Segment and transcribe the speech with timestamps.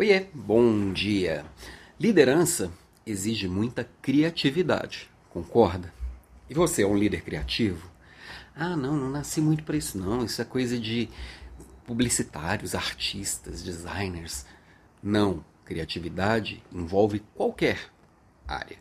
[0.00, 1.44] Oiê, bom dia.
[2.00, 2.72] Liderança
[3.06, 5.92] exige muita criatividade, concorda?
[6.48, 7.86] E você é um líder criativo?
[8.56, 10.24] Ah, não, não nasci muito para isso não.
[10.24, 11.10] Isso é coisa de
[11.84, 14.46] publicitários, artistas, designers.
[15.02, 17.78] Não, criatividade envolve qualquer
[18.48, 18.78] área.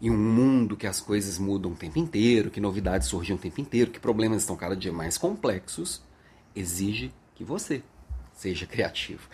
[0.00, 3.60] Em um mundo que as coisas mudam o tempo inteiro, que novidades surgem o tempo
[3.60, 6.00] inteiro, que problemas estão cada dia mais complexos,
[6.54, 7.82] exige que você
[8.34, 9.28] seja criativo.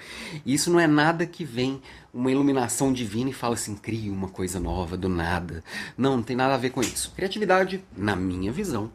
[0.44, 1.80] Isso não é nada que vem
[2.12, 5.62] uma iluminação divina e fala assim, crie uma coisa nova do nada.
[5.96, 7.12] Não, não tem nada a ver com isso.
[7.14, 8.90] Criatividade, na minha visão,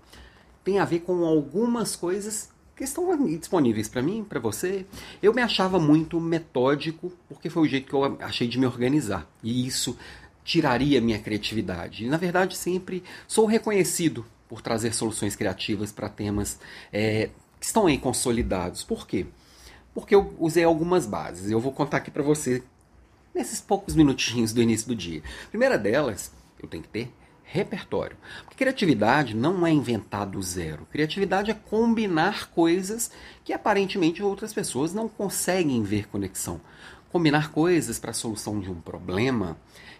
[0.63, 4.85] tem a ver com algumas coisas que estão disponíveis para mim, para você.
[5.21, 9.29] Eu me achava muito metódico, porque foi o jeito que eu achei de me organizar.
[9.43, 9.97] E isso
[10.43, 12.05] tiraria minha criatividade.
[12.05, 16.59] E, na verdade, sempre sou reconhecido por trazer soluções criativas para temas
[16.91, 17.29] é,
[17.59, 18.83] que estão aí consolidados.
[18.83, 19.27] Por quê?
[19.93, 21.51] Porque eu usei algumas bases.
[21.51, 22.63] Eu vou contar aqui para você
[23.33, 25.21] nesses poucos minutinhos do início do dia.
[25.49, 27.11] Primeira delas, eu tenho que ter
[27.43, 28.15] repertório.
[28.43, 30.87] Porque criatividade não é inventar do zero.
[30.89, 33.11] Criatividade é combinar coisas
[33.43, 36.61] que aparentemente outras pessoas não conseguem ver conexão.
[37.11, 39.57] Combinar coisas para a solução de um problema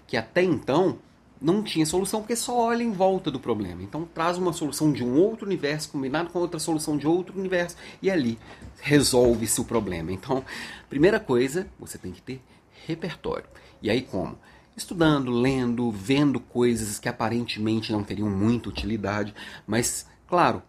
[0.07, 0.97] que até então
[1.41, 3.81] não tinha solução porque só olha em volta do problema.
[3.81, 7.75] Então traz uma solução de um outro universo combinado com outra solução de outro universo
[8.01, 8.37] e ali
[8.79, 10.11] resolve-se o problema.
[10.11, 10.45] Então,
[10.87, 12.41] primeira coisa, você tem que ter
[12.85, 13.45] repertório.
[13.81, 14.37] E aí como?
[14.77, 19.33] Estudando, lendo, vendo coisas que aparentemente não teriam muita utilidade,
[19.65, 20.61] mas claro,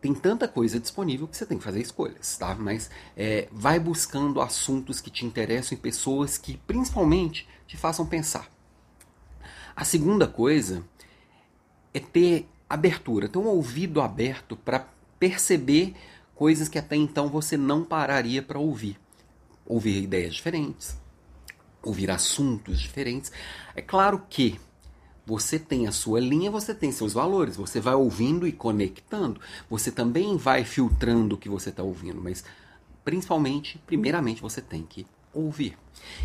[0.00, 2.54] tem tanta coisa disponível que você tem que fazer escolhas, tá?
[2.54, 8.55] Mas é, vai buscando assuntos que te interessam e pessoas que principalmente te façam pensar.
[9.76, 10.82] A segunda coisa
[11.92, 14.88] é ter abertura, ter um ouvido aberto para
[15.18, 15.94] perceber
[16.34, 18.98] coisas que até então você não pararia para ouvir.
[19.66, 20.96] Ouvir ideias diferentes,
[21.82, 23.30] ouvir assuntos diferentes.
[23.74, 24.58] É claro que
[25.26, 29.90] você tem a sua linha, você tem seus valores, você vai ouvindo e conectando, você
[29.90, 32.44] também vai filtrando o que você está ouvindo, mas
[33.04, 35.04] principalmente, primeiramente, você tem que
[35.34, 35.76] ouvir.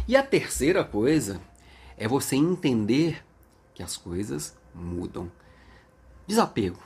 [0.07, 1.41] E a terceira coisa
[1.97, 3.23] é você entender
[3.81, 5.31] que as coisas mudam.
[6.27, 6.79] Desapego.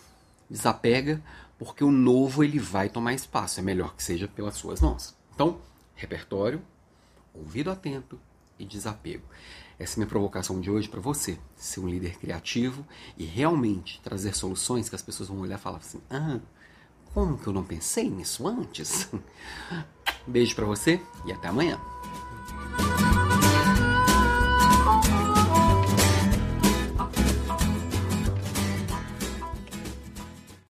[0.50, 1.22] Desapega
[1.60, 3.60] porque o novo ele vai tomar espaço.
[3.60, 5.14] É melhor que seja pelas suas mãos.
[5.34, 5.60] Então,
[5.94, 6.62] repertório,
[7.34, 8.18] ouvido atento
[8.58, 9.24] e desapego.
[9.78, 12.86] Essa é minha provocação de hoje para você, ser um líder criativo
[13.18, 16.40] e realmente trazer soluções que as pessoas vão olhar e falar assim: "Ah,
[17.14, 19.10] como que eu não pensei nisso antes?"
[20.26, 21.78] Beijo para você e até amanhã.